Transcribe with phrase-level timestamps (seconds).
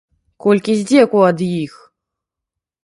[0.45, 1.73] Колькі здзекаў ад іх?!